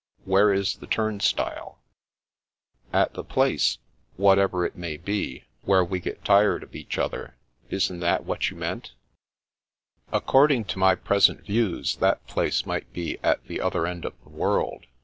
[0.25, 1.77] "Where is the turnstile?"
[2.91, 3.77] "At the place—
[4.19, 7.35] ^whatever it may be— where we get tired of each other.
[7.69, 8.93] Isn't that what you meant?"
[10.11, 14.29] "According to my present views, that place might be at the other end of the
[14.29, 14.87] world.